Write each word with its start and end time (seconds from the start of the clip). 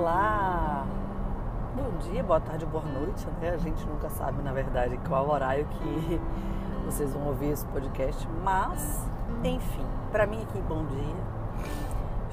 Olá! 0.00 0.86
Bom 1.76 1.98
dia, 1.98 2.24
boa 2.24 2.40
tarde, 2.40 2.64
boa 2.64 2.82
noite, 2.82 3.26
né? 3.38 3.50
A 3.50 3.58
gente 3.58 3.86
nunca 3.86 4.08
sabe, 4.08 4.42
na 4.42 4.50
verdade, 4.50 4.98
qual 5.06 5.28
horário 5.28 5.66
que 5.66 6.18
vocês 6.86 7.12
vão 7.12 7.26
ouvir 7.26 7.50
esse 7.50 7.66
podcast, 7.66 8.26
mas, 8.42 9.06
enfim, 9.44 9.84
para 10.10 10.26
mim 10.26 10.42
aqui, 10.42 10.58
bom 10.62 10.86
dia. 10.86 11.16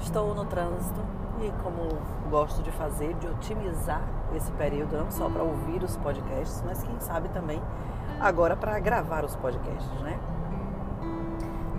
Estou 0.00 0.34
no 0.34 0.46
trânsito 0.46 0.98
e, 1.42 1.52
como 1.62 1.90
gosto 2.30 2.62
de 2.62 2.70
fazer, 2.70 3.12
de 3.16 3.26
otimizar 3.26 4.00
esse 4.34 4.50
período, 4.52 4.96
não 4.96 5.10
só 5.10 5.28
para 5.28 5.42
ouvir 5.42 5.82
os 5.82 5.94
podcasts, 5.98 6.64
mas 6.64 6.82
quem 6.82 6.98
sabe 7.00 7.28
também 7.28 7.60
agora 8.18 8.56
para 8.56 8.78
gravar 8.78 9.26
os 9.26 9.36
podcasts, 9.36 10.00
né? 10.00 10.18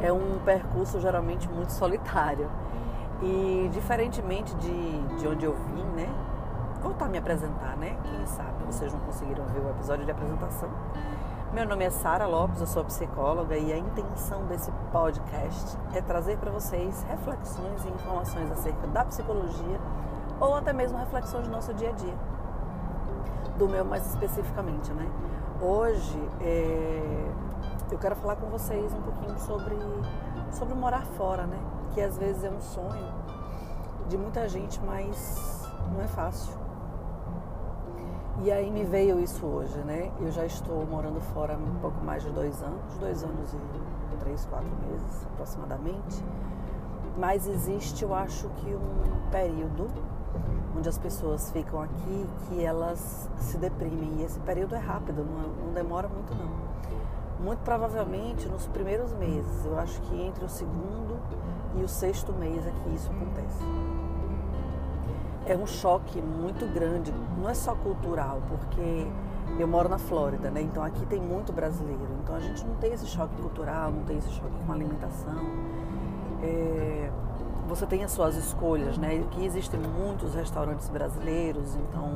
É 0.04 0.14
um 0.14 0.38
percurso 0.46 1.02
geralmente 1.02 1.50
muito 1.50 1.72
solitário 1.72 2.48
e 3.22 3.70
diferentemente 3.74 4.56
de, 4.56 5.02
de 5.18 5.28
onde 5.28 5.46
eu 5.46 5.54
vim, 5.54 5.84
né? 5.96 6.08
Voltar 6.82 7.06
a 7.06 7.10
me 7.10 7.18
apresentar, 7.18 7.76
né? 7.76 7.98
Quem 8.04 8.26
sabe 8.26 8.64
vocês 8.66 8.94
não 8.94 9.00
conseguiram 9.02 9.46
ver 9.46 9.60
o 9.60 9.70
episódio 9.70 10.06
de 10.06 10.12
apresentação. 10.12 10.70
Meu 11.52 11.68
nome 11.68 11.84
é 11.84 11.90
Sara 11.90 12.28
Lopes, 12.28 12.62
eu 12.62 12.68
sou 12.68 12.86
psicóloga 12.86 13.58
e 13.58 13.74
a 13.74 13.78
intenção 13.78 14.46
desse 14.46 14.72
podcast 14.92 15.76
é 15.94 16.02
trazer 16.02 16.38
para 16.38 16.52
vocês 16.52 17.04
reflexões 17.10 17.84
e 17.84 17.90
informações 17.90 18.52
acerca 18.52 18.86
da 18.88 19.04
psicologia 19.04 19.80
ou 20.40 20.56
até 20.56 20.72
mesmo 20.72 20.98
reflexões 20.98 21.48
do 21.48 21.52
nosso 21.52 21.74
dia 21.74 21.90
a 21.90 21.94
dia. 21.94 22.14
Do 23.58 23.68
meu 23.68 23.84
mais 23.84 24.06
especificamente, 24.06 24.94
né? 24.94 25.10
Hoje 25.60 26.22
é, 26.40 27.32
eu 27.92 27.98
quero 27.98 28.16
falar 28.16 28.36
com 28.36 28.48
vocês 28.48 28.94
um 28.94 29.02
pouquinho 29.02 29.38
sobre, 29.40 29.76
sobre 30.52 30.76
morar 30.76 31.04
fora, 31.18 31.48
né? 31.48 31.60
Que 31.94 32.02
às 32.02 32.18
vezes 32.18 32.44
é 32.44 32.50
um 32.50 32.62
sonho 32.62 33.14
de 34.08 34.18
muita 34.18 34.48
gente, 34.48 34.80
mas 34.84 35.68
não 35.94 36.02
é 36.02 36.08
fácil. 36.08 36.54
E 38.42 38.52
aí 38.52 38.72
me 38.72 38.86
veio 38.86 39.20
isso 39.20 39.46
hoje, 39.46 39.78
né? 39.80 40.12
Eu 40.20 40.32
já 40.32 40.46
estou 40.46 40.86
morando 40.86 41.20
fora 41.34 41.56
há 41.56 41.58
um 41.58 41.80
pouco 41.82 42.02
mais 42.04 42.24
de 42.24 42.30
dois 42.30 42.62
anos, 42.64 42.98
dois 42.98 43.24
anos 43.24 43.54
e 43.54 44.18
três, 44.20 44.46
quatro 44.46 44.70
meses 44.88 45.26
aproximadamente. 45.34 46.24
Mas 47.18 47.48
existe, 47.48 48.04
eu 48.04 48.14
acho 48.14 48.48
que 48.50 48.74
um 48.74 49.30
período 49.30 49.90
onde 50.78 50.88
as 50.88 50.98
pessoas 50.98 51.52
ficam 51.52 51.82
aqui 51.82 52.30
que 52.48 52.64
elas 52.64 53.30
se 53.38 53.58
deprimem. 53.58 54.20
E 54.20 54.24
esse 54.24 54.40
período 54.40 54.76
é 54.76 54.80
rápido, 54.80 55.26
não, 55.26 55.66
não 55.66 55.74
demora 55.74 56.08
muito 56.08 56.34
não. 56.34 56.70
Muito 57.44 57.60
provavelmente 57.60 58.48
nos 58.48 58.68
primeiros 58.68 59.14
meses, 59.14 59.66
eu 59.66 59.78
acho 59.80 60.02
que 60.02 60.22
entre 60.22 60.44
o 60.44 60.50
segundo 60.50 61.18
e 61.78 61.84
o 61.84 61.88
sexto 61.88 62.34
mês 62.34 62.66
é 62.66 62.72
que 62.72 62.90
isso 62.96 63.10
acontece. 63.12 63.64
É 65.46 65.56
um 65.56 65.66
choque 65.66 66.22
muito 66.22 66.66
grande, 66.74 67.14
não 67.38 67.50
é 67.50 67.54
só 67.54 67.74
cultural, 67.76 68.42
porque 68.48 69.08
eu 69.58 69.68
moro 69.68 69.90
na 69.90 69.98
Flórida, 69.98 70.52
né? 70.52 70.62
Então 70.62 70.84
aqui 70.84 71.06
tem 71.06 71.20
muito 71.20 71.52
brasileiro. 71.52 72.08
Então 72.24 72.36
a 72.36 72.40
gente 72.40 72.66
não 72.66 72.76
tem 72.76 72.94
esse 72.94 73.06
choque 73.08 73.36
cultural, 73.42 73.92
não 73.92 74.04
tem 74.04 74.18
esse 74.18 74.30
choque 74.30 74.54
com 74.66 74.72
alimentação. 74.72 75.40
É, 76.42 77.10
você 77.68 77.86
tem 77.86 78.04
as 78.04 78.12
suas 78.12 78.36
escolhas, 78.36 78.98
né? 78.98 79.24
Aqui 79.28 79.46
existem 79.46 79.80
muitos 79.80 80.36
restaurantes 80.36 80.90
brasileiros, 80.90 81.76
então 81.76 82.14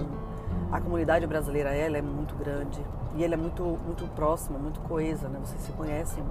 a 0.72 0.80
comunidade 0.80 1.26
brasileira 1.28 1.72
ela 1.74 1.98
é 1.98 2.02
muito 2.02 2.36
grande 2.36 2.84
e 3.16 3.24
ela 3.24 3.34
é 3.34 3.38
muito 3.38 3.64
muito 3.64 4.08
próxima, 4.16 4.58
muito 4.58 4.80
coesa, 4.82 5.28
né? 5.28 5.40
Vocês 5.44 5.62
se 5.62 5.72
conhecem 5.74 6.24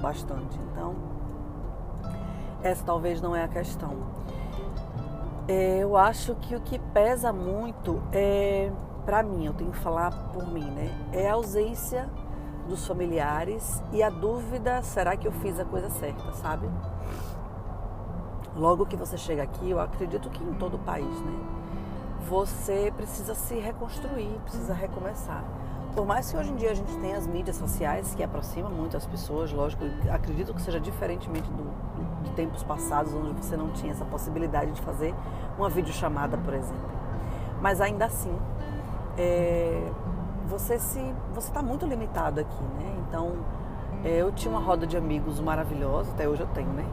bastante. 0.00 0.58
Então 0.72 0.94
essa 2.62 2.84
talvez 2.84 3.20
não 3.20 3.34
é 3.34 3.44
a 3.44 3.48
questão. 3.48 3.96
É, 5.48 5.78
eu 5.78 5.96
acho 5.96 6.34
que 6.36 6.56
o 6.56 6.60
que 6.60 6.78
pesa 6.78 7.32
muito 7.32 8.02
é, 8.12 8.70
para 9.04 9.22
mim, 9.22 9.46
eu 9.46 9.54
tenho 9.54 9.70
que 9.70 9.78
falar 9.78 10.10
por 10.32 10.48
mim, 10.48 10.68
né? 10.70 10.90
É 11.12 11.30
a 11.30 11.34
ausência 11.34 12.10
dos 12.68 12.84
familiares 12.84 13.80
e 13.92 14.02
a 14.02 14.10
dúvida, 14.10 14.82
será 14.82 15.16
que 15.16 15.28
eu 15.28 15.32
fiz 15.32 15.60
a 15.60 15.64
coisa 15.64 15.88
certa, 15.88 16.32
sabe? 16.32 16.68
Logo 18.56 18.84
que 18.86 18.96
você 18.96 19.16
chega 19.16 19.44
aqui, 19.44 19.70
eu 19.70 19.78
acredito 19.78 20.28
que 20.28 20.42
em 20.42 20.54
todo 20.54 20.74
o 20.74 20.78
país, 20.78 21.20
né? 21.20 21.38
Você 22.28 22.92
precisa 22.96 23.36
se 23.36 23.54
reconstruir, 23.54 24.40
precisa 24.42 24.74
recomeçar. 24.74 25.44
Por 25.96 26.04
mais 26.04 26.30
que 26.30 26.36
hoje 26.36 26.52
em 26.52 26.56
dia 26.56 26.72
a 26.72 26.74
gente 26.74 26.94
tenha 26.98 27.16
as 27.16 27.26
mídias 27.26 27.56
sociais 27.56 28.14
que 28.14 28.22
aproximam 28.22 28.70
muito 28.70 28.98
as 28.98 29.06
pessoas, 29.06 29.50
lógico, 29.50 29.82
acredito 30.12 30.52
que 30.52 30.60
seja 30.60 30.78
diferentemente 30.78 31.48
do, 31.50 32.22
de 32.22 32.32
tempos 32.32 32.62
passados, 32.62 33.14
onde 33.14 33.32
você 33.42 33.56
não 33.56 33.70
tinha 33.70 33.92
essa 33.92 34.04
possibilidade 34.04 34.72
de 34.72 34.82
fazer 34.82 35.14
uma 35.56 35.70
videochamada, 35.70 36.36
por 36.36 36.52
exemplo. 36.52 36.90
Mas 37.62 37.80
ainda 37.80 38.04
assim, 38.04 38.36
é, 39.16 39.90
você 40.46 40.78
se 40.78 41.00
você 41.34 41.48
está 41.48 41.62
muito 41.62 41.86
limitado 41.86 42.40
aqui, 42.40 42.64
né? 42.78 42.94
Então, 43.08 43.32
é, 44.04 44.20
eu 44.20 44.30
tinha 44.30 44.52
uma 44.52 44.60
roda 44.60 44.86
de 44.86 44.98
amigos 44.98 45.40
maravilhosa, 45.40 46.12
até 46.12 46.28
hoje 46.28 46.42
eu 46.42 46.48
tenho, 46.48 46.68
né? 46.74 46.84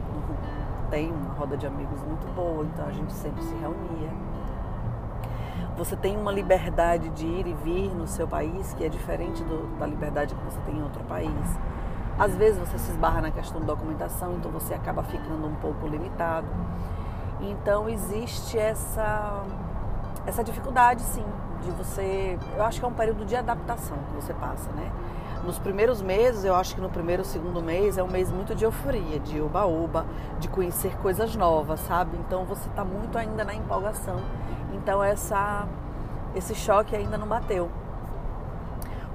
Tenho 0.88 1.14
uma 1.14 1.34
roda 1.34 1.58
de 1.58 1.66
amigos 1.66 2.00
muito 2.04 2.26
boa, 2.34 2.64
então 2.64 2.86
a 2.86 2.92
gente 2.92 3.12
sempre 3.12 3.42
se 3.42 3.54
reunia 3.56 4.23
você 5.76 5.96
tem 5.96 6.16
uma 6.16 6.30
liberdade 6.30 7.08
de 7.10 7.26
ir 7.26 7.46
e 7.46 7.52
vir 7.52 7.94
no 7.94 8.06
seu 8.06 8.26
país 8.28 8.72
que 8.74 8.84
é 8.84 8.88
diferente 8.88 9.42
do, 9.42 9.78
da 9.78 9.86
liberdade 9.86 10.34
que 10.34 10.44
você 10.44 10.60
tem 10.60 10.76
em 10.76 10.82
outro 10.82 11.02
país. 11.04 11.58
Às 12.18 12.36
vezes 12.36 12.60
você 12.60 12.78
se 12.78 12.92
esbarra 12.92 13.20
na 13.20 13.30
questão 13.30 13.60
da 13.60 13.66
documentação, 13.66 14.34
então 14.34 14.50
você 14.50 14.72
acaba 14.72 15.02
ficando 15.02 15.46
um 15.46 15.54
pouco 15.56 15.86
limitado. 15.88 16.46
Então 17.40 17.88
existe 17.88 18.56
essa 18.56 19.42
essa 20.26 20.42
dificuldade, 20.42 21.02
sim, 21.02 21.24
de 21.62 21.70
você. 21.72 22.38
Eu 22.56 22.64
acho 22.64 22.78
que 22.78 22.84
é 22.84 22.88
um 22.88 22.94
período 22.94 23.24
de 23.24 23.36
adaptação 23.36 23.96
que 24.08 24.14
você 24.14 24.32
passa, 24.34 24.70
né? 24.72 24.90
Nos 25.44 25.58
primeiros 25.58 26.00
meses, 26.00 26.44
eu 26.44 26.54
acho 26.54 26.74
que 26.74 26.80
no 26.80 26.88
primeiro, 26.88 27.24
segundo 27.24 27.62
mês 27.62 27.98
é 27.98 28.02
um 28.02 28.10
mês 28.10 28.32
muito 28.32 28.54
de 28.54 28.64
euforia, 28.64 29.20
de 29.20 29.40
oba-oba, 29.40 30.06
de 30.40 30.48
conhecer 30.48 30.96
coisas 30.98 31.36
novas, 31.36 31.80
sabe? 31.80 32.16
Então 32.16 32.44
você 32.44 32.68
está 32.68 32.84
muito 32.84 33.18
ainda 33.18 33.44
na 33.44 33.54
empolgação 33.54 34.20
então 34.74 35.02
essa, 35.02 35.66
esse 36.34 36.54
choque 36.54 36.94
ainda 36.94 37.16
não 37.16 37.26
bateu. 37.26 37.70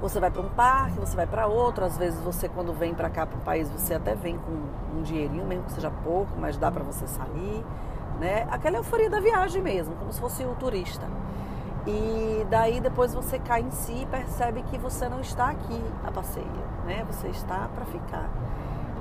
Você 0.02 0.20
vai 0.20 0.32
para 0.32 0.42
um 0.42 0.50
parque, 0.50 0.98
você 0.98 1.16
vai 1.16 1.28
para 1.28 1.46
outro. 1.46 1.84
Às 1.86 1.98
vezes 1.98 2.20
você 2.22 2.48
quando 2.48 2.74
vem 2.74 2.96
para 2.96 3.10
cá 3.10 3.26
para 3.26 3.38
o 3.38 3.42
país 3.42 3.70
você 3.70 3.94
até 3.94 4.16
vem 4.16 4.38
com 4.38 4.98
um 4.98 5.04
dinheirinho, 5.04 5.46
mesmo 5.46 5.66
que 5.66 5.74
seja 5.74 5.92
pouco, 5.92 6.32
mas 6.40 6.58
dá 6.58 6.72
para 6.72 6.84
você 6.84 7.06
sair, 7.06 7.64
né? 8.20 8.48
Aquela 8.50 8.78
euforia 8.78 9.10
da 9.10 9.20
viagem 9.20 9.62
mesmo, 9.62 9.96
como 9.96 10.12
se 10.12 10.20
fosse 10.20 10.44
o 10.44 10.56
turista. 10.56 11.06
E 11.88 12.46
daí 12.50 12.80
depois 12.80 13.14
você 13.14 13.40
cai 13.40 13.62
em 13.62 13.72
si 13.72 14.02
e 14.02 14.06
percebe 14.06 14.62
que 14.64 14.78
você 14.78 15.08
não 15.08 15.22
está 15.22 15.50
aqui 15.50 15.82
a 16.06 16.12
passeio, 16.12 16.46
né? 16.86 17.06
Você 17.10 17.28
está 17.30 17.70
para 17.74 17.86
ficar. 17.86 18.30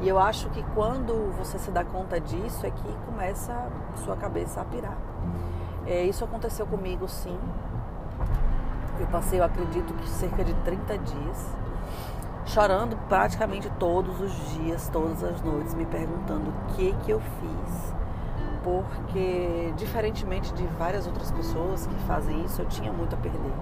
E 0.00 0.08
eu 0.08 0.18
acho 0.18 0.48
que 0.50 0.62
quando 0.74 1.36
você 1.36 1.58
se 1.58 1.70
dá 1.70 1.84
conta 1.84 2.20
disso 2.20 2.64
é 2.64 2.70
que 2.70 2.96
começa 3.04 3.52
a 3.52 3.96
sua 3.96 4.16
cabeça 4.16 4.60
a 4.60 4.64
pirar. 4.64 4.96
É, 5.86 6.04
isso 6.04 6.24
aconteceu 6.24 6.66
comigo 6.66 7.08
sim. 7.08 7.38
Eu 9.00 9.06
passei, 9.08 9.40
eu 9.40 9.44
acredito 9.44 9.92
que 9.94 10.08
cerca 10.08 10.44
de 10.44 10.54
30 10.54 10.98
dias, 10.98 11.56
chorando 12.46 12.96
praticamente 13.08 13.70
todos 13.78 14.20
os 14.20 14.54
dias, 14.54 14.88
todas 14.88 15.22
as 15.24 15.40
noites, 15.42 15.74
me 15.74 15.86
perguntando 15.86 16.50
o 16.50 16.74
que 16.74 16.92
que 17.04 17.10
eu 17.10 17.20
fiz. 17.20 17.97
Porque, 18.68 19.72
diferentemente 19.76 20.52
de 20.52 20.66
várias 20.78 21.06
outras 21.06 21.30
pessoas 21.30 21.86
que 21.86 21.94
fazem 22.06 22.44
isso, 22.44 22.62
eu 22.62 22.66
tinha 22.66 22.92
muito 22.92 23.14
a 23.14 23.18
perder. 23.18 23.52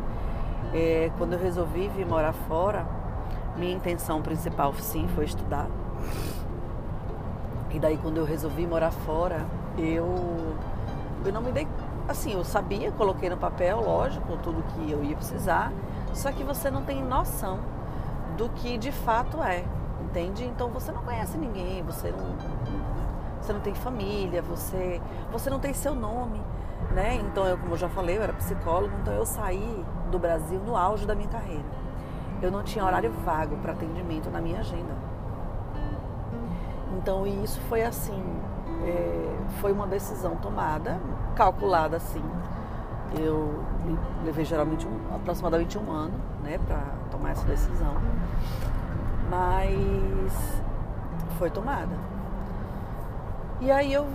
É, 0.75 1.11
quando 1.17 1.35
eu 1.35 1.39
resolvi 1.39 1.89
vir 1.89 2.07
morar 2.07 2.33
fora, 2.33 2.87
minha 3.57 3.75
intenção 3.75 4.21
principal 4.21 4.75
sim 4.75 5.09
foi 5.15 5.25
estudar. 5.25 5.69
E 7.71 7.79
daí 7.79 7.97
quando 7.99 8.19
eu 8.19 8.25
resolvi 8.25 8.67
morar 8.67 8.91
fora, 8.91 9.45
eu, 9.79 10.57
eu 11.25 11.33
não 11.33 11.43
me 11.43 11.53
dei 11.53 11.67
assim, 12.09 12.33
eu 12.33 12.45
sabia, 12.45 12.93
coloquei 12.93 13.29
no 13.29 13.37
papel, 13.37 13.81
lógico, 13.81 14.37
tudo 14.39 14.63
que 14.63 14.91
eu 14.91 15.03
ia 15.03 15.17
precisar, 15.17 15.73
só 16.15 16.31
que 16.31 16.45
você 16.45 16.71
não 16.71 16.83
tem 16.83 17.03
noção 17.03 17.59
do 18.37 18.49
que 18.51 18.79
de 18.79 18.93
fato 18.93 19.43
é, 19.43 19.65
entende? 20.01 20.45
Então 20.45 20.71
você 20.71 20.93
não 20.93 21.03
conhece 21.03 21.37
ninguém, 21.37 21.83
você 21.83 22.13
não, 22.13 22.37
você 23.47 23.53
não 23.53 23.61
tem 23.61 23.75
família, 23.75 24.43
você, 24.43 25.01
você 25.31 25.49
não 25.49 25.61
tem 25.61 25.73
seu 25.73 25.95
nome, 25.95 26.43
né? 26.93 27.15
Então 27.15 27.47
eu, 27.47 27.57
como 27.57 27.75
eu 27.75 27.77
já 27.79 27.89
falei, 27.89 28.19
eu 28.19 28.23
era 28.23 28.33
psicólogo, 28.33 28.93
então 29.01 29.15
eu 29.15 29.25
saí 29.25 29.85
do 30.11 30.19
Brasil 30.19 30.59
no 30.67 30.77
auge 30.77 31.07
da 31.07 31.15
minha 31.15 31.29
carreira. 31.29 31.65
Eu 32.43 32.51
não 32.51 32.65
tinha 32.65 32.85
horário 32.85 33.13
vago 33.25 33.57
para 33.59 33.73
atendimento 33.73 34.29
na 34.31 34.41
minha 34.41 34.59
agenda. 34.59 34.93
Então 36.99 37.25
isso 37.25 37.61
foi 37.69 37.83
assim, 37.83 38.21
é, 38.85 39.37
foi 39.61 39.71
uma 39.71 39.87
decisão 39.87 40.35
tomada, 40.37 40.99
calculada 41.37 41.97
assim. 41.99 42.25
Eu 43.17 43.63
levei 44.25 44.45
geralmente 44.45 44.89
um, 44.89 45.15
aproximadamente 45.15 45.79
um 45.79 45.89
ano 45.93 46.15
né, 46.43 46.59
para 46.67 46.83
tomar 47.13 47.31
essa 47.31 47.47
decisão. 47.47 47.95
Mas 49.31 50.63
foi 51.39 51.49
tomada. 51.49 52.16
E 53.61 53.71
aí 53.71 53.93
eu 53.93 54.07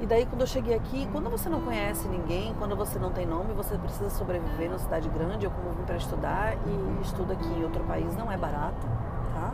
E 0.00 0.06
daí 0.06 0.24
quando 0.26 0.42
eu 0.42 0.46
cheguei 0.46 0.76
aqui, 0.76 1.08
quando 1.10 1.28
você 1.28 1.48
não 1.48 1.60
conhece 1.60 2.06
ninguém, 2.06 2.54
quando 2.56 2.76
você 2.76 3.00
não 3.00 3.10
tem 3.10 3.26
nome, 3.26 3.52
você 3.52 3.76
precisa 3.76 4.08
sobreviver 4.10 4.68
numa 4.68 4.78
cidade 4.78 5.08
grande. 5.08 5.44
Eu 5.44 5.50
como 5.50 5.74
vim 5.74 5.82
para 5.82 5.96
estudar 5.96 6.54
e 6.54 7.02
estudo 7.02 7.32
aqui 7.32 7.48
em 7.48 7.64
outro 7.64 7.82
país 7.84 8.16
não 8.16 8.30
é 8.30 8.36
barato, 8.36 8.86
tá? 9.34 9.52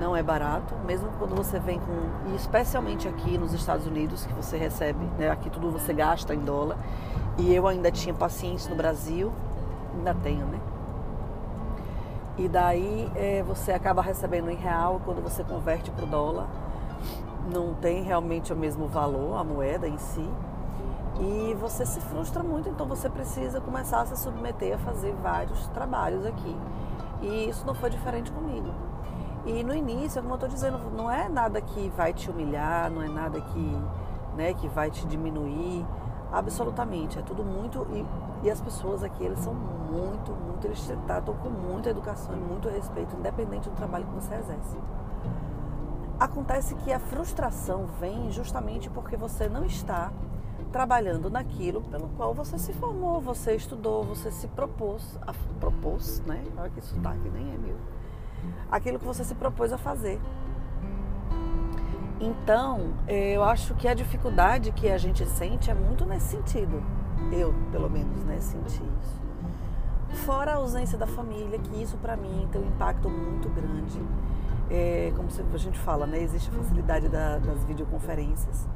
Não 0.00 0.16
é 0.16 0.22
barato, 0.22 0.74
mesmo 0.86 1.10
quando 1.18 1.34
você 1.34 1.58
vem 1.58 1.78
com, 1.78 2.30
e 2.32 2.34
especialmente 2.34 3.06
aqui 3.06 3.36
nos 3.36 3.52
Estados 3.52 3.86
Unidos, 3.86 4.24
que 4.24 4.32
você 4.32 4.56
recebe, 4.56 5.04
né? 5.18 5.30
Aqui 5.30 5.50
tudo 5.50 5.70
você 5.70 5.92
gasta 5.92 6.34
em 6.34 6.40
dólar. 6.40 6.78
E 7.36 7.54
eu 7.54 7.68
ainda 7.68 7.90
tinha 7.90 8.14
pacientes 8.14 8.66
no 8.68 8.74
Brasil, 8.74 9.30
ainda 9.94 10.14
tenho, 10.14 10.46
né? 10.46 10.58
E 12.38 12.48
daí 12.48 13.12
é, 13.14 13.42
você 13.42 13.72
acaba 13.72 14.00
recebendo 14.00 14.50
em 14.50 14.56
real 14.56 14.98
quando 15.04 15.22
você 15.22 15.44
converte 15.44 15.90
para 15.90 16.04
o 16.04 16.08
dólar 16.08 16.46
não 17.50 17.74
tem 17.74 18.02
realmente 18.02 18.52
o 18.52 18.56
mesmo 18.56 18.86
valor, 18.86 19.36
a 19.36 19.44
moeda 19.44 19.88
em 19.88 19.98
si. 19.98 20.28
E 21.20 21.54
você 21.60 21.84
se 21.84 22.00
frustra 22.00 22.42
muito, 22.42 22.68
então 22.68 22.86
você 22.86 23.08
precisa 23.08 23.60
começar 23.60 24.00
a 24.00 24.06
se 24.06 24.16
submeter 24.16 24.74
a 24.74 24.78
fazer 24.78 25.14
vários 25.22 25.68
trabalhos 25.68 26.24
aqui. 26.24 26.56
E 27.20 27.48
isso 27.48 27.66
não 27.66 27.74
foi 27.74 27.90
diferente 27.90 28.32
comigo. 28.32 28.70
E 29.44 29.62
no 29.62 29.74
início, 29.74 30.20
como 30.22 30.34
eu 30.34 30.36
estou 30.36 30.48
dizendo, 30.48 30.78
não 30.96 31.10
é 31.10 31.28
nada 31.28 31.60
que 31.60 31.88
vai 31.96 32.12
te 32.12 32.30
humilhar, 32.30 32.90
não 32.90 33.02
é 33.02 33.08
nada 33.08 33.40
que, 33.40 33.82
né, 34.36 34.54
que 34.54 34.68
vai 34.68 34.90
te 34.90 35.06
diminuir. 35.06 35.84
Absolutamente. 36.32 37.18
É 37.18 37.22
tudo 37.22 37.44
muito. 37.44 37.86
E, 37.90 38.06
e 38.46 38.50
as 38.50 38.60
pessoas 38.60 39.02
aqui, 39.02 39.22
eles 39.24 39.40
são 39.40 39.52
muito, 39.52 40.32
muito. 40.32 40.66
Eles 40.66 40.92
tratam 41.06 41.34
com 41.34 41.50
muita 41.50 41.90
educação 41.90 42.34
e 42.34 42.40
muito 42.40 42.68
respeito, 42.68 43.14
independente 43.16 43.68
do 43.68 43.76
trabalho 43.76 44.06
que 44.06 44.14
você 44.14 44.34
exerce. 44.34 44.78
Acontece 46.22 46.76
que 46.76 46.92
a 46.92 47.00
frustração 47.00 47.88
vem 47.98 48.30
justamente 48.30 48.88
porque 48.88 49.16
você 49.16 49.48
não 49.48 49.64
está 49.64 50.12
trabalhando 50.70 51.28
naquilo 51.28 51.82
pelo 51.82 52.10
qual 52.10 52.32
você 52.32 52.56
se 52.60 52.72
formou, 52.72 53.20
você 53.20 53.56
estudou, 53.56 54.04
você 54.04 54.30
se 54.30 54.46
propôs, 54.46 55.18
a, 55.26 55.34
propôs, 55.58 56.22
né? 56.24 56.44
Olha 56.56 56.70
que 56.70 56.80
sotaque, 56.80 57.28
nem 57.28 57.52
é 57.52 57.58
meu. 57.58 57.74
Aquilo 58.70 59.00
que 59.00 59.04
você 59.04 59.24
se 59.24 59.34
propôs 59.34 59.72
a 59.72 59.76
fazer. 59.76 60.20
Então, 62.20 62.94
eh, 63.08 63.32
eu 63.32 63.42
acho 63.42 63.74
que 63.74 63.88
a 63.88 63.94
dificuldade 63.94 64.70
que 64.70 64.88
a 64.88 64.98
gente 64.98 65.26
sente 65.26 65.72
é 65.72 65.74
muito 65.74 66.06
nesse 66.06 66.36
sentido. 66.36 66.80
Eu, 67.32 67.52
pelo 67.72 67.90
menos, 67.90 68.22
né, 68.22 68.38
senti 68.40 68.80
isso. 68.80 70.22
Fora 70.24 70.52
a 70.52 70.54
ausência 70.54 70.96
da 70.96 71.06
família, 71.08 71.58
que 71.58 71.82
isso 71.82 71.96
para 71.96 72.16
mim 72.16 72.48
tem 72.52 72.60
um 72.62 72.68
impacto 72.68 73.10
muito 73.10 73.48
grande 73.48 74.00
é, 74.72 75.12
como 75.14 75.28
a 75.28 75.58
gente 75.58 75.78
fala, 75.78 76.06
né? 76.06 76.22
Existe 76.22 76.48
a 76.48 76.52
facilidade 76.54 77.06
da, 77.08 77.38
das 77.38 77.62
videoconferências, 77.64 78.66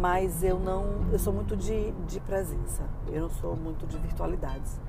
mas 0.00 0.42
eu 0.42 0.58
não, 0.58 1.06
eu 1.12 1.18
sou 1.18 1.32
muito 1.32 1.54
de, 1.54 1.92
de 1.92 2.18
presença. 2.20 2.84
Eu 3.08 3.22
não 3.22 3.30
sou 3.30 3.54
muito 3.54 3.86
de 3.86 3.98
virtualidades. 3.98 4.80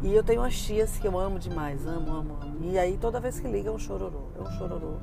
E 0.00 0.14
eu 0.14 0.24
tenho 0.24 0.40
umas 0.40 0.58
tias 0.58 0.98
que 0.98 1.06
eu 1.06 1.18
amo 1.18 1.38
demais, 1.38 1.86
amo, 1.86 2.10
amo, 2.12 2.38
amo. 2.40 2.58
E 2.62 2.78
aí 2.78 2.96
toda 2.96 3.20
vez 3.20 3.38
que 3.38 3.46
liga 3.46 3.68
é 3.68 3.72
um 3.72 3.78
chororô, 3.78 4.22
é 4.38 4.40
um 4.40 4.50
chororô. 4.52 4.94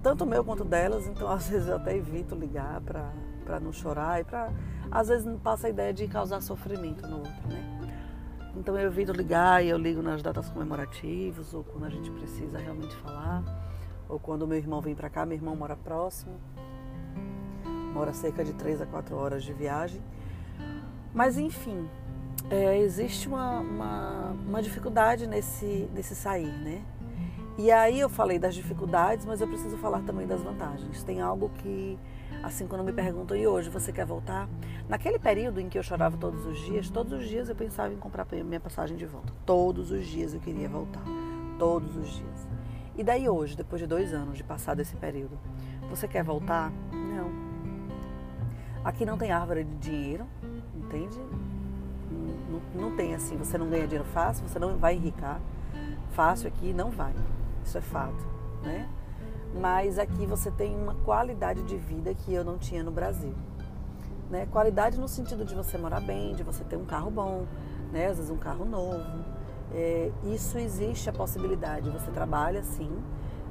Tanto 0.00 0.24
meu 0.24 0.44
quanto 0.44 0.64
delas, 0.64 1.08
então 1.08 1.26
às 1.30 1.48
vezes 1.48 1.66
eu 1.66 1.74
até 1.74 1.96
evito 1.96 2.36
ligar 2.36 2.80
para 2.80 3.58
não 3.58 3.72
chorar 3.72 4.20
e 4.20 4.24
para 4.24 4.52
às 4.88 5.08
vezes 5.08 5.24
não 5.24 5.38
passa 5.38 5.66
a 5.66 5.70
ideia 5.70 5.92
de 5.92 6.06
causar 6.06 6.40
sofrimento 6.40 7.04
no 7.08 7.18
outro, 7.18 7.48
né? 7.48 7.80
Então 8.54 8.78
eu 8.78 8.86
evito 8.86 9.10
ligar 9.10 9.64
e 9.64 9.70
eu 9.70 9.78
ligo 9.78 10.02
nas 10.02 10.22
datas 10.22 10.48
comemorativas 10.50 11.52
ou 11.54 11.64
quando 11.64 11.86
a 11.86 11.90
gente 11.90 12.10
precisa 12.10 12.58
realmente 12.58 12.94
falar 12.96 13.42
ou 14.12 14.18
quando 14.18 14.46
meu 14.46 14.58
irmão 14.58 14.82
vem 14.82 14.94
para 14.94 15.08
cá, 15.08 15.24
meu 15.24 15.38
irmão 15.38 15.56
mora 15.56 15.74
próximo, 15.74 16.34
mora 17.94 18.12
cerca 18.12 18.44
de 18.44 18.52
3 18.52 18.82
a 18.82 18.86
4 18.86 19.16
horas 19.16 19.42
de 19.42 19.54
viagem. 19.54 20.02
Mas 21.14 21.38
enfim, 21.38 21.88
é, 22.50 22.76
existe 22.76 23.26
uma, 23.26 23.60
uma, 23.60 24.36
uma, 24.46 24.62
dificuldade 24.62 25.26
nesse, 25.26 25.88
nesse 25.94 26.14
sair, 26.14 26.52
né? 26.62 26.84
E 27.56 27.70
aí 27.70 28.00
eu 28.00 28.10
falei 28.10 28.38
das 28.38 28.54
dificuldades, 28.54 29.24
mas 29.24 29.40
eu 29.40 29.48
preciso 29.48 29.78
falar 29.78 30.02
também 30.02 30.26
das 30.26 30.42
vantagens. 30.42 31.02
Tem 31.02 31.22
algo 31.22 31.50
que, 31.62 31.98
assim, 32.42 32.66
quando 32.66 32.84
me 32.84 32.92
perguntam, 32.92 33.34
e 33.34 33.46
hoje 33.46 33.70
você 33.70 33.92
quer 33.92 34.04
voltar? 34.04 34.46
Naquele 34.90 35.18
período 35.18 35.58
em 35.58 35.70
que 35.70 35.78
eu 35.78 35.82
chorava 35.82 36.18
todos 36.18 36.44
os 36.44 36.58
dias, 36.58 36.90
todos 36.90 37.14
os 37.14 37.26
dias 37.26 37.48
eu 37.48 37.56
pensava 37.56 37.94
em 37.94 37.96
comprar 37.96 38.26
minha 38.30 38.60
passagem 38.60 38.94
de 38.94 39.06
volta. 39.06 39.32
Todos 39.46 39.90
os 39.90 40.06
dias 40.06 40.34
eu 40.34 40.40
queria 40.40 40.68
voltar. 40.68 41.04
Todos 41.58 41.96
os 41.96 42.08
dias. 42.08 42.51
E 42.96 43.02
daí 43.02 43.28
hoje, 43.28 43.56
depois 43.56 43.80
de 43.80 43.86
dois 43.86 44.12
anos 44.12 44.36
de 44.36 44.44
passado 44.44 44.80
esse 44.80 44.94
período, 44.96 45.38
você 45.88 46.06
quer 46.06 46.22
voltar? 46.22 46.70
Não. 46.92 47.30
Aqui 48.84 49.06
não 49.06 49.16
tem 49.16 49.30
árvore 49.30 49.64
de 49.64 49.76
dinheiro, 49.76 50.26
entende? 50.74 51.18
Não, 52.50 52.88
não 52.88 52.96
tem 52.96 53.14
assim, 53.14 53.36
você 53.36 53.56
não 53.56 53.68
ganha 53.68 53.86
dinheiro 53.86 54.08
fácil, 54.10 54.46
você 54.46 54.58
não 54.58 54.76
vai 54.76 54.94
enricar 54.94 55.40
fácil 56.12 56.48
aqui, 56.48 56.72
não 56.72 56.90
vai. 56.90 57.14
Isso 57.64 57.78
é 57.78 57.80
fato, 57.80 58.26
né? 58.62 58.88
Mas 59.54 59.98
aqui 59.98 60.26
você 60.26 60.50
tem 60.50 60.74
uma 60.74 60.94
qualidade 60.94 61.62
de 61.62 61.76
vida 61.76 62.14
que 62.14 62.32
eu 62.32 62.44
não 62.44 62.56
tinha 62.56 62.82
no 62.82 62.90
Brasil. 62.90 63.34
Né? 64.30 64.46
Qualidade 64.50 64.98
no 64.98 65.06
sentido 65.06 65.44
de 65.44 65.54
você 65.54 65.76
morar 65.76 66.00
bem, 66.00 66.34
de 66.34 66.42
você 66.42 66.64
ter 66.64 66.76
um 66.76 66.86
carro 66.86 67.10
bom, 67.10 67.46
né? 67.92 68.06
às 68.06 68.16
vezes 68.16 68.30
um 68.30 68.38
carro 68.38 68.64
novo, 68.64 69.24
é, 69.74 70.10
isso 70.24 70.58
existe 70.58 71.08
a 71.08 71.12
possibilidade. 71.12 71.88
Você 71.90 72.10
trabalha 72.10 72.62
sim, 72.62 72.90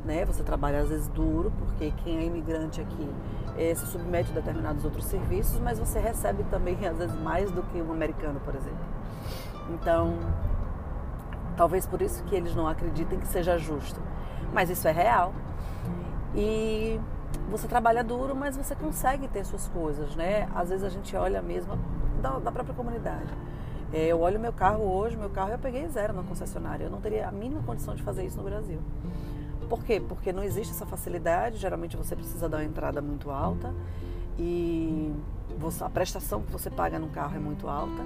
né? 0.06 0.25
Você 0.25 0.44
trabalha 0.44 0.79
às 0.79 0.89
vezes 0.89 1.07
duro, 1.07 1.51
porque 1.57 1.91
quem 2.03 2.18
é 2.18 2.25
imigrante 2.25 2.81
aqui 2.81 3.09
é, 3.57 3.73
se 3.73 3.85
submete 3.88 4.31
a 4.31 4.35
determinados 4.35 4.85
outros 4.85 5.06
serviços, 5.06 5.59
mas 5.59 5.79
você 5.79 6.00
recebe 6.00 6.44
também 6.45 6.77
às 6.88 6.97
vezes 6.97 7.15
mais 7.19 7.51
do 7.51 7.63
que 7.63 7.81
um 7.81 7.91
americano, 7.91 8.39
por 8.39 8.56
exemplo. 8.56 8.85
Então, 9.69 10.18
talvez 11.57 11.85
por 11.85 12.01
isso 12.01 12.24
que 12.24 12.35
eles 12.35 12.56
não 12.56 12.67
acreditem 12.67 13.19
que 13.19 13.27
seja 13.27 13.57
justo. 13.57 14.00
Mas 14.53 14.69
isso 14.69 14.88
é 14.88 14.91
real. 14.91 15.33
E 16.35 17.00
você 17.50 17.67
trabalha 17.67 18.03
duro, 18.03 18.35
mas 18.35 18.56
você 18.56 18.75
consegue 18.75 19.27
ter 19.27 19.44
suas 19.45 19.67
coisas, 19.67 20.15
né? 20.15 20.47
Às 20.56 20.69
vezes 20.69 20.85
a 20.85 20.89
gente 20.89 21.15
olha 21.15 21.41
mesmo 21.41 21.77
da, 22.21 22.39
da 22.39 22.51
própria 22.51 22.75
comunidade. 22.75 23.33
É, 23.93 24.07
eu 24.07 24.21
olho 24.21 24.39
meu 24.39 24.53
carro 24.53 24.83
hoje, 24.83 25.17
meu 25.17 25.29
carro 25.29 25.51
eu 25.51 25.59
peguei 25.59 25.88
zero 25.89 26.13
na 26.13 26.23
concessionária. 26.23 26.85
Eu 26.85 26.89
não 26.89 27.01
teria 27.01 27.27
a 27.27 27.31
mínima 27.31 27.61
condição 27.63 27.93
de 27.93 28.01
fazer 28.03 28.25
isso 28.25 28.38
no 28.38 28.43
Brasil. 28.43 28.79
Por 29.69 29.83
quê? 29.83 30.01
Porque 30.05 30.31
não 30.31 30.43
existe 30.43 30.71
essa 30.71 30.85
facilidade. 30.85 31.57
Geralmente 31.57 31.97
você 31.97 32.15
precisa 32.15 32.47
dar 32.47 32.57
uma 32.57 32.63
entrada 32.63 33.01
muito 33.01 33.29
alta 33.29 33.74
e 34.39 35.13
a 35.81 35.89
prestação 35.89 36.41
que 36.41 36.51
você 36.51 36.69
paga 36.69 36.98
no 36.98 37.10
carro 37.10 37.36
é 37.36 37.39
muito 37.39 37.67
alta. 37.67 38.03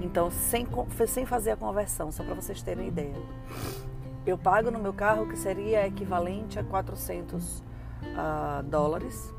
Então, 0.00 0.30
sem, 0.30 0.66
sem 1.06 1.26
fazer 1.26 1.52
a 1.52 1.56
conversão, 1.56 2.10
só 2.10 2.22
para 2.24 2.34
vocês 2.34 2.62
terem 2.62 2.88
ideia. 2.88 3.16
Eu 4.26 4.36
pago 4.36 4.70
no 4.70 4.78
meu 4.78 4.92
carro 4.92 5.26
que 5.26 5.36
seria 5.36 5.86
equivalente 5.86 6.58
a 6.58 6.64
400 6.64 7.58
uh, 7.58 7.62
ah, 8.16 8.64
dólares 8.66 9.32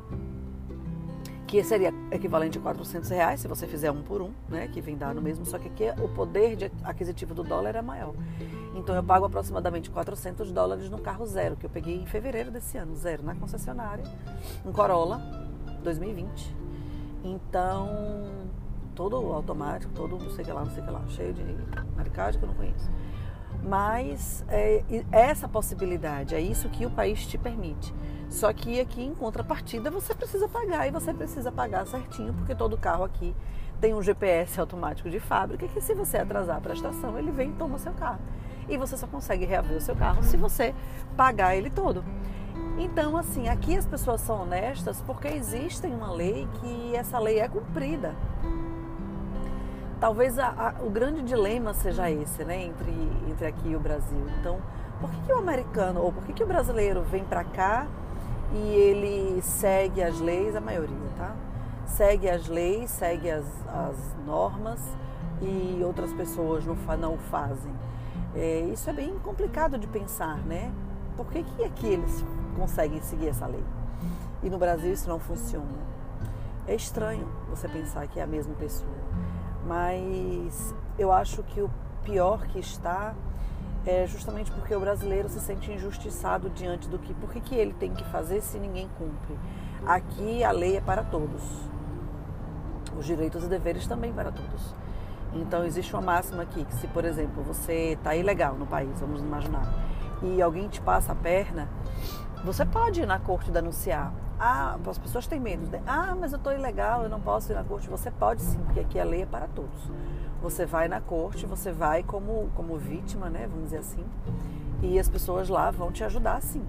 que 1.47 1.63
seria 1.63 1.93
equivalente 2.11 2.57
a 2.57 2.61
400 2.61 3.09
reais 3.09 3.39
se 3.39 3.47
você 3.47 3.65
fizer 3.65 3.89
um 3.89 4.03
por 4.03 4.21
um, 4.21 4.31
né, 4.49 4.67
que 4.67 4.81
vem 4.81 4.97
no 5.15 5.21
mesmo, 5.21 5.45
só 5.45 5.57
que 5.57 5.69
aqui 5.69 6.01
o 6.01 6.09
poder 6.09 6.57
de 6.57 6.71
aquisitivo 6.83 7.33
do 7.33 7.41
dólar 7.41 7.73
é 7.75 7.81
maior. 7.81 8.13
Então 8.75 8.93
eu 8.93 9.01
pago 9.01 9.25
aproximadamente 9.25 9.89
400 9.89 10.51
dólares 10.51 10.89
no 10.89 10.99
carro 10.99 11.25
zero, 11.25 11.55
que 11.55 11.65
eu 11.65 11.69
peguei 11.69 11.95
em 11.95 12.05
fevereiro 12.05 12.51
desse 12.51 12.77
ano, 12.77 12.93
zero, 12.95 13.23
na 13.23 13.33
concessionária, 13.33 14.03
um 14.65 14.73
Corolla 14.73 15.21
2020. 15.83 16.53
Então, 17.23 17.89
todo 18.93 19.15
automático, 19.15 19.91
todo 19.93 20.17
não 20.17 20.29
sei 20.31 20.43
o 20.43 20.47
que 20.47 20.51
lá, 20.51 20.65
não 20.65 20.71
sei 20.71 20.83
o 20.83 20.85
que 20.85 20.91
lá, 20.91 21.01
cheio 21.07 21.33
de 21.33 21.43
marcagem 21.95 22.39
que 22.39 22.45
eu 22.45 22.49
não 22.49 22.55
conheço. 22.55 22.89
Mas 23.67 24.45
é, 24.47 24.81
essa 25.11 25.47
possibilidade, 25.47 26.33
é 26.33 26.39
isso 26.39 26.69
que 26.69 26.85
o 26.85 26.89
país 26.89 27.25
te 27.25 27.37
permite. 27.37 27.93
Só 28.29 28.51
que 28.53 28.79
aqui 28.79 29.03
em 29.03 29.13
contrapartida 29.13 29.91
você 29.91 30.13
precisa 30.13 30.47
pagar 30.47 30.87
e 30.87 30.91
você 30.91 31.13
precisa 31.13 31.51
pagar 31.51 31.85
certinho, 31.85 32.33
porque 32.33 32.55
todo 32.55 32.77
carro 32.77 33.03
aqui 33.03 33.35
tem 33.81 33.93
um 33.93 34.01
GPS 34.01 34.59
automático 34.59 35.09
de 35.09 35.19
fábrica 35.19 35.67
que 35.67 35.81
se 35.81 35.93
você 35.93 36.17
atrasar 36.17 36.57
a 36.57 36.61
prestação, 36.61 37.17
ele 37.17 37.31
vem 37.31 37.49
e 37.49 37.53
toma 37.53 37.75
o 37.75 37.79
seu 37.79 37.93
carro. 37.93 38.19
E 38.69 38.77
você 38.77 38.97
só 38.97 39.07
consegue 39.07 39.45
reaver 39.45 39.77
o 39.77 39.81
seu 39.81 39.95
carro 39.95 40.23
se 40.23 40.37
você 40.37 40.73
pagar 41.15 41.55
ele 41.55 41.69
todo. 41.69 42.03
Então, 42.77 43.17
assim, 43.17 43.49
aqui 43.49 43.75
as 43.75 43.85
pessoas 43.85 44.21
são 44.21 44.43
honestas 44.43 45.01
porque 45.01 45.27
existe 45.27 45.87
uma 45.87 46.11
lei 46.11 46.47
que 46.61 46.95
essa 46.95 47.17
lei 47.17 47.39
é 47.39 47.47
cumprida. 47.47 48.15
Talvez 49.99 50.37
a, 50.37 50.47
a, 50.47 50.83
o 50.83 50.89
grande 50.89 51.23
dilema 51.23 51.73
seja 51.73 52.09
esse, 52.11 52.43
né, 52.43 52.65
entre, 52.65 52.91
entre 53.29 53.47
aqui 53.47 53.69
e 53.69 53.75
o 53.75 53.79
Brasil. 53.79 54.27
Então, 54.39 54.59
por 54.99 55.09
que, 55.09 55.21
que 55.21 55.33
o 55.33 55.37
americano 55.37 56.01
ou 56.01 56.11
por 56.11 56.23
que, 56.23 56.33
que 56.33 56.43
o 56.43 56.47
brasileiro 56.47 57.01
vem 57.01 57.23
para 57.23 57.43
cá 57.43 57.87
e 58.53 58.57
ele 58.57 59.41
segue 59.41 60.03
as 60.03 60.19
leis, 60.19 60.55
a 60.55 60.61
maioria, 60.61 60.95
tá? 61.17 61.35
Segue 61.85 62.29
as 62.29 62.47
leis, 62.47 62.89
segue 62.91 63.29
as, 63.29 63.45
as 63.67 64.15
normas 64.25 64.79
e 65.41 65.81
outras 65.83 66.13
pessoas 66.13 66.65
não, 66.65 66.75
não 66.97 67.15
o 67.15 67.17
fazem. 67.17 67.71
É, 68.35 68.59
isso 68.71 68.89
é 68.89 68.93
bem 68.93 69.17
complicado 69.19 69.77
de 69.77 69.87
pensar, 69.87 70.37
né? 70.45 70.71
Por 71.15 71.25
que, 71.27 71.43
que 71.43 71.63
aqui 71.63 71.87
eles 71.87 72.23
conseguem 72.55 73.01
seguir 73.01 73.29
essa 73.29 73.47
lei? 73.47 73.63
E 74.43 74.49
no 74.49 74.59
Brasil 74.59 74.93
isso 74.93 75.09
não 75.09 75.19
funciona. 75.19 75.65
É 76.67 76.75
estranho 76.75 77.27
você 77.49 77.67
pensar 77.67 78.07
que 78.07 78.19
é 78.19 78.23
a 78.23 78.27
mesma 78.27 78.53
pessoa, 78.55 78.91
mas 79.67 80.73
eu 80.97 81.11
acho 81.11 81.43
que 81.43 81.61
o 81.61 81.69
pior 82.03 82.47
que 82.47 82.59
está 82.59 83.13
é 83.85 84.07
justamente 84.07 84.51
porque 84.51 84.73
o 84.73 84.79
brasileiro 84.79 85.29
se 85.29 85.39
sente 85.39 85.71
injustiçado 85.71 86.49
diante 86.49 86.87
do 86.87 86.97
que, 86.97 87.13
por 87.13 87.29
que 87.29 87.55
ele 87.55 87.73
tem 87.73 87.93
que 87.93 88.03
fazer 88.05 88.41
se 88.41 88.57
ninguém 88.57 88.89
cumpre. 88.97 89.37
Aqui 89.85 90.43
a 90.43 90.51
lei 90.51 90.77
é 90.77 90.81
para 90.81 91.03
todos, 91.03 91.41
os 92.97 93.05
direitos 93.05 93.43
e 93.43 93.47
deveres 93.47 93.85
também 93.87 94.11
para 94.11 94.31
todos. 94.31 94.75
Então 95.33 95.65
existe 95.65 95.93
uma 95.93 96.01
máxima 96.01 96.43
aqui 96.43 96.65
que 96.65 96.75
se, 96.75 96.87
por 96.87 97.05
exemplo, 97.05 97.43
você 97.43 97.93
está 97.93 98.15
ilegal 98.15 98.55
no 98.55 98.65
país, 98.65 98.99
vamos 98.99 99.21
imaginar, 99.21 99.71
e 100.23 100.41
alguém 100.41 100.67
te 100.67 100.81
passa 100.81 101.11
a 101.11 101.15
perna, 101.15 101.67
você 102.43 102.65
pode 102.65 103.01
ir 103.01 103.05
na 103.05 103.19
corte 103.19 103.51
denunciar. 103.51 104.13
Ah, 104.39 104.77
as 104.87 104.97
pessoas 104.97 105.25
têm 105.27 105.39
medo. 105.39 105.67
Né? 105.67 105.81
Ah, 105.85 106.15
mas 106.19 106.31
eu 106.31 106.37
estou 106.37 106.53
ilegal, 106.53 107.03
eu 107.03 107.09
não 107.09 107.19
posso 107.19 107.51
ir 107.51 107.55
na 107.55 107.63
corte. 107.63 107.89
Você 107.89 108.11
pode 108.11 108.41
sim, 108.41 108.59
porque 108.59 108.79
aqui 108.79 108.99
a 108.99 109.03
lei 109.03 109.23
é 109.23 109.25
para 109.25 109.47
todos. 109.47 109.89
Você 110.41 110.65
vai 110.65 110.87
na 110.87 111.01
corte, 111.01 111.45
você 111.45 111.71
vai 111.71 112.03
como, 112.03 112.49
como 112.55 112.77
vítima, 112.77 113.29
né? 113.29 113.47
Vamos 113.47 113.65
dizer 113.65 113.79
assim. 113.79 114.05
E 114.81 114.99
as 114.99 115.09
pessoas 115.09 115.49
lá 115.49 115.71
vão 115.71 115.91
te 115.91 116.03
ajudar 116.03 116.41
sim. 116.41 116.63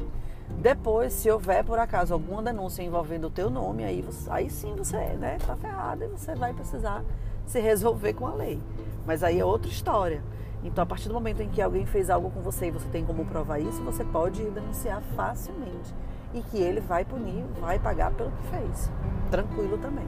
Depois, 0.48 1.12
se 1.12 1.30
houver 1.30 1.62
por 1.62 1.78
acaso 1.78 2.14
alguma 2.14 2.42
denúncia 2.42 2.82
envolvendo 2.82 3.26
o 3.26 3.30
teu 3.30 3.50
nome, 3.50 3.84
aí, 3.84 4.00
você, 4.00 4.30
aí 4.30 4.48
sim 4.48 4.74
você 4.74 4.96
né, 4.96 5.36
tá 5.46 5.54
ferrado 5.54 6.04
e 6.04 6.08
você 6.08 6.34
vai 6.34 6.54
precisar 6.54 7.04
se 7.46 7.60
resolver 7.60 8.14
com 8.14 8.26
a 8.26 8.34
lei. 8.34 8.60
Mas 9.06 9.22
aí 9.22 9.38
é 9.38 9.44
outra 9.44 9.70
história. 9.70 10.22
Então, 10.62 10.82
a 10.82 10.86
partir 10.86 11.08
do 11.08 11.14
momento 11.14 11.40
em 11.40 11.48
que 11.48 11.62
alguém 11.62 11.86
fez 11.86 12.10
algo 12.10 12.30
com 12.30 12.40
você 12.40 12.66
e 12.66 12.70
você 12.70 12.88
tem 12.88 13.04
como 13.04 13.24
provar 13.24 13.60
isso, 13.60 13.82
você 13.82 14.04
pode 14.04 14.42
denunciar 14.50 15.00
facilmente. 15.14 15.94
E 16.34 16.42
que 16.42 16.58
ele 16.58 16.80
vai 16.80 17.04
punir, 17.04 17.44
vai 17.60 17.78
pagar 17.78 18.10
pelo 18.12 18.30
que 18.30 18.42
fez. 18.48 18.90
Tranquilo 19.30 19.78
também. 19.78 20.06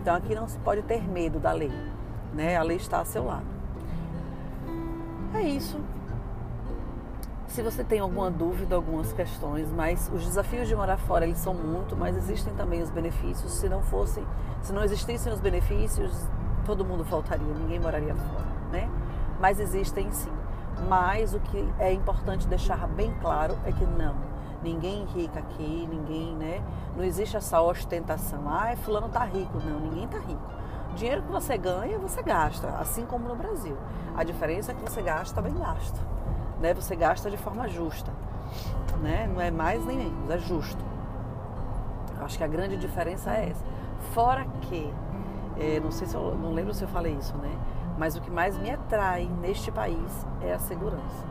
Então, 0.00 0.14
aqui 0.14 0.34
não 0.34 0.48
se 0.48 0.58
pode 0.58 0.82
ter 0.82 1.06
medo 1.06 1.38
da 1.38 1.52
lei. 1.52 1.72
Né? 2.32 2.56
A 2.56 2.62
lei 2.62 2.78
está 2.78 3.00
a 3.00 3.04
seu 3.04 3.24
lado. 3.24 3.46
É 5.34 5.42
isso. 5.42 5.78
Se 7.46 7.62
você 7.62 7.84
tem 7.84 8.00
alguma 8.00 8.30
dúvida, 8.30 8.74
algumas 8.74 9.12
questões, 9.12 9.70
mas 9.70 10.10
os 10.12 10.24
desafios 10.24 10.66
de 10.66 10.74
morar 10.74 10.96
fora 10.96 11.24
eles 11.24 11.38
são 11.38 11.54
muito, 11.54 11.96
mas 11.96 12.16
existem 12.16 12.52
também 12.54 12.82
os 12.82 12.90
benefícios. 12.90 13.52
Se 13.52 13.68
não 13.68 13.80
fossem, 13.82 14.26
se 14.62 14.72
não 14.72 14.82
existissem 14.82 15.32
os 15.32 15.40
benefícios, 15.40 16.12
todo 16.66 16.84
mundo 16.84 17.04
faltaria, 17.04 17.46
ninguém 17.46 17.78
moraria 17.78 18.14
fora? 18.14 18.53
Mas 19.40 19.60
existem 19.60 20.10
sim. 20.10 20.32
Mas 20.88 21.34
o 21.34 21.40
que 21.40 21.72
é 21.78 21.92
importante 21.92 22.46
deixar 22.46 22.86
bem 22.88 23.14
claro 23.20 23.56
é 23.64 23.72
que 23.72 23.84
não, 23.86 24.14
ninguém 24.62 25.04
rica 25.04 25.38
aqui, 25.38 25.88
ninguém, 25.90 26.34
né? 26.34 26.62
Não 26.96 27.04
existe 27.04 27.36
essa 27.36 27.60
ostentação. 27.60 28.48
Ah, 28.48 28.74
fulano 28.76 29.08
tá 29.08 29.24
rico. 29.24 29.58
Não, 29.64 29.80
ninguém 29.80 30.08
tá 30.08 30.18
rico. 30.18 30.42
O 30.90 30.94
dinheiro 30.94 31.22
que 31.22 31.30
você 31.30 31.56
ganha, 31.58 31.98
você 31.98 32.22
gasta, 32.22 32.68
assim 32.78 33.04
como 33.04 33.28
no 33.28 33.36
Brasil. 33.36 33.76
A 34.16 34.24
diferença 34.24 34.72
é 34.72 34.74
que 34.74 34.82
você 34.82 35.02
gasta 35.02 35.40
bem 35.40 35.54
gasto. 35.54 36.00
Né? 36.60 36.72
Você 36.74 36.94
gasta 36.96 37.30
de 37.30 37.36
forma 37.36 37.68
justa. 37.68 38.12
Né? 39.00 39.28
Não 39.32 39.40
é 39.40 39.50
mais 39.50 39.84
nem 39.84 39.98
menos, 39.98 40.30
é 40.30 40.38
justo. 40.38 40.84
Eu 42.16 42.24
acho 42.24 42.38
que 42.38 42.44
a 42.44 42.48
grande 42.48 42.76
diferença 42.76 43.30
é 43.30 43.50
essa. 43.50 43.64
Fora 44.12 44.46
que 44.62 44.92
é, 45.58 45.80
não 45.80 45.90
sei 45.90 46.06
se 46.06 46.14
eu 46.14 46.34
não 46.36 46.52
lembro 46.52 46.72
se 46.74 46.82
eu 46.82 46.88
falei 46.88 47.14
isso, 47.14 47.36
né? 47.36 47.50
Mas 47.96 48.16
o 48.16 48.20
que 48.20 48.30
mais 48.30 48.58
me 48.58 48.70
atrai 48.70 49.28
neste 49.40 49.70
país 49.70 50.26
é 50.42 50.52
a 50.52 50.58
segurança. 50.58 51.24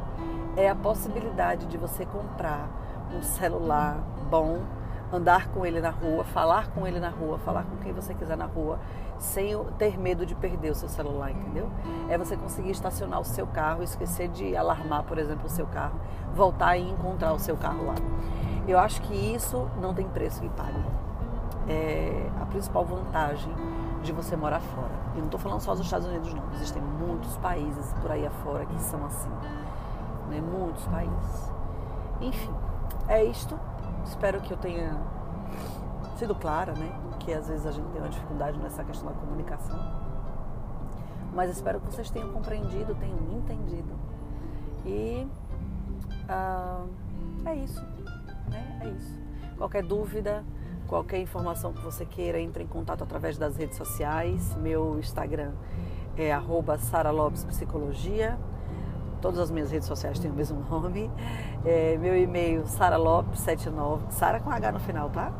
É 0.56 0.70
a 0.70 0.76
possibilidade 0.76 1.66
de 1.66 1.78
você 1.78 2.06
comprar 2.06 2.70
um 3.14 3.22
celular 3.22 3.98
bom, 4.30 4.62
andar 5.12 5.50
com 5.50 5.66
ele 5.66 5.80
na 5.80 5.90
rua, 5.90 6.24
falar 6.24 6.70
com 6.72 6.88
ele 6.88 7.00
na 7.00 7.10
rua, 7.10 7.38
falar 7.38 7.64
com 7.64 7.78
quem 7.78 7.94
você 7.94 8.14
quiser 8.14 8.36
na 8.36 8.46
rua, 8.46 8.80
sem 9.20 9.56
ter 9.78 9.98
medo 9.98 10.26
de 10.26 10.34
perder 10.34 10.72
o 10.72 10.76
seu 10.76 10.90
celular, 10.90 11.32
entendeu? 11.32 11.70
É 12.10 12.18
você 12.18 12.36
conseguir 12.36 12.72
estacionar 12.72 13.20
o 13.20 13.26
seu 13.26 13.46
carro, 13.46 13.84
esquecer 13.84 14.28
de 14.30 14.56
alarmar, 14.56 15.04
por 15.04 15.18
exemplo, 15.18 15.46
o 15.46 15.50
seu 15.50 15.68
carro, 15.68 16.00
voltar 16.34 16.78
e 16.78 16.90
encontrar 16.90 17.34
o 17.34 17.40
seu 17.40 17.56
carro 17.56 17.86
lá. 17.86 17.96
Eu 18.68 18.80
acho 18.80 19.02
que 19.02 19.14
isso 19.14 19.70
não 19.80 19.94
tem 19.94 20.08
preço 20.08 20.42
que 20.42 20.50
pague. 20.50 20.84
É 21.68 22.30
a 22.42 22.46
principal 22.46 22.84
vantagem 22.84 23.54
de 24.04 24.12
você 24.12 24.36
morar 24.36 24.60
fora. 24.60 24.92
E 25.16 25.18
não 25.18 25.26
estou 25.26 25.40
falando 25.40 25.62
só 25.62 25.74
dos 25.74 25.86
Estados 25.86 26.08
Unidos, 26.08 26.34
não. 26.34 26.44
Existem 26.54 26.82
muitos 26.82 27.36
países 27.38 27.94
por 28.02 28.12
aí 28.12 28.26
afora 28.26 28.66
que 28.66 28.80
são 28.80 29.04
assim. 29.06 29.30
Né? 30.30 30.42
Muitos 30.42 30.86
países. 30.86 31.52
Enfim, 32.22 32.54
é 33.08 33.24
isto. 33.24 33.58
Espero 34.06 34.42
que 34.42 34.52
eu 34.52 34.58
tenha 34.58 35.00
sido 36.18 36.36
clara, 36.36 36.74
né? 36.74 36.92
Que 37.20 37.34
às 37.34 37.48
vezes 37.48 37.66
a 37.66 37.72
gente 37.72 37.88
tem 37.90 38.02
uma 38.02 38.10
dificuldade 38.10 38.60
nessa 38.60 38.84
questão 38.84 39.10
da 39.10 39.16
comunicação. 39.16 39.80
Mas 41.34 41.50
espero 41.50 41.80
que 41.80 41.88
vocês 41.88 42.10
tenham 42.10 42.30
compreendido, 42.32 42.94
tenham 42.96 43.18
entendido. 43.32 43.94
E 44.86 45.28
uh, 46.30 46.88
é 47.46 47.56
isso. 47.56 47.82
Né? 48.50 48.80
É 48.84 48.90
isso. 48.90 49.20
Qualquer 49.58 49.84
dúvida, 49.84 50.44
Qualquer 50.94 51.18
informação 51.22 51.74
que 51.74 51.82
você 51.82 52.06
queira, 52.06 52.40
entre 52.40 52.64
em 52.64 52.68
contato 52.68 53.04
através 53.04 53.36
das 53.36 53.58
redes 53.58 53.76
sociais. 53.76 54.56
Meu 54.58 55.00
Instagram 55.00 55.54
é 56.16 56.30
@saralopespsicologia. 56.78 58.38
Todas 59.20 59.40
as 59.40 59.50
minhas 59.50 59.72
redes 59.72 59.88
sociais 59.88 60.20
têm 60.20 60.30
o 60.30 60.34
mesmo 60.36 60.64
nome. 60.70 61.10
É, 61.66 61.98
meu 61.98 62.16
e-mail 62.16 62.66
saralopes79, 62.66 64.12
Sara 64.12 64.40
com 64.40 64.52
H 64.52 64.72
no 64.72 64.80
final, 64.80 65.10
tá? 65.10 65.34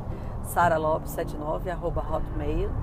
saralopes79 0.44 1.72
hotmail.com 2.12 2.74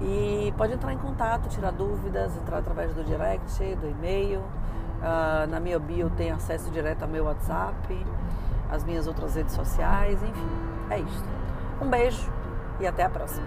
e 0.00 0.54
pode 0.56 0.72
entrar 0.72 0.94
em 0.94 0.98
contato, 0.98 1.46
tirar 1.50 1.72
dúvidas, 1.72 2.34
entrar 2.38 2.56
através 2.56 2.94
do 2.94 3.04
direct, 3.04 3.62
do 3.76 3.86
e-mail. 3.86 4.40
Uh, 4.40 5.46
na 5.50 5.60
minha 5.60 5.78
bio 5.78 6.08
tem 6.08 6.30
acesso 6.30 6.70
direto 6.70 7.02
ao 7.02 7.08
meu 7.08 7.24
WhatsApp 7.24 8.02
as 8.70 8.84
minhas 8.84 9.06
outras 9.06 9.34
redes 9.34 9.54
sociais, 9.54 10.22
enfim, 10.22 10.48
é 10.90 10.98
isso. 11.00 11.24
Um 11.80 11.88
beijo 11.88 12.30
e 12.78 12.86
até 12.86 13.04
a 13.04 13.10
próxima. 13.10 13.46